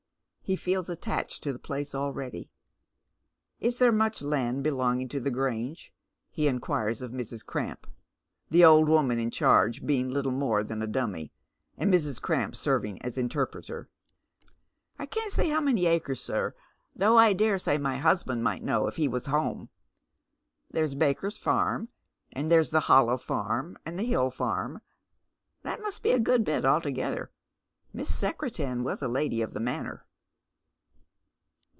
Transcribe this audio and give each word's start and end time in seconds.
He 0.43 0.57
feels 0.57 0.89
attached 0.89 1.43
to 1.43 1.53
the 1.53 1.59
place 1.59 1.95
already." 1.95 2.49
Is 3.61 3.77
there 3.77 3.93
much 3.93 4.21
land 4.21 4.65
belonging 4.65 5.07
to 5.07 5.21
the 5.21 5.31
Grange?" 5.31 5.93
he 6.29 6.49
inquires 6.49 7.01
of 7.01 7.13
Mrs. 7.13 7.45
Cramp, 7.45 7.87
the 8.49 8.65
old 8.65 8.89
woman 8.89 9.17
in 9.17 9.31
charge 9.31 9.85
being 9.85 10.09
little 10.09 10.33
more 10.33 10.61
than 10.61 10.81
a 10.81 10.87
dummy, 10.87 11.31
and 11.77 11.89
Mrs. 11.93 12.21
Cramp 12.21 12.57
serving 12.57 13.01
as 13.01 13.15
interpretei." 13.15 13.87
I 14.99 15.05
can't 15.05 15.31
say 15.31 15.47
how 15.47 15.61
many 15.61 15.85
acres, 15.85 16.19
sir, 16.19 16.53
though 16.93 17.17
I 17.17 17.31
dare 17.31 17.57
say 17.57 17.77
my 17.77 17.99
hus 17.99 18.23
band 18.23 18.43
might 18.43 18.61
kxiow 18.65 18.89
if 18.89 18.97
he 18.97 19.07
was 19.07 19.29
at 19.29 19.31
home. 19.31 19.69
There's 20.69 20.95
Baker's 20.95 21.37
farm, 21.37 21.87
and 22.33 22.51
there's 22.51 22.71
the 22.71 22.81
Hollow 22.91 23.15
farm 23.15 23.77
and 23.85 23.97
the 23.97 24.03
Hill 24.03 24.31
farm— 24.31 24.81
that 25.63 25.81
must 25.81 26.03
be 26.03 26.11
a 26.11 26.19
good 26.19 26.43
bit 26.43 26.65
altogether. 26.65 27.31
Miss 27.93 28.13
Secretan 28.13 28.83
was 28.83 29.01
lady 29.01 29.41
of 29.41 29.53
the 29.53 29.61
manor." 29.61 30.05